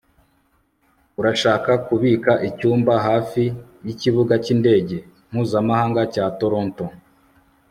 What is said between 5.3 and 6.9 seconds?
mpuzamahanga cya toronto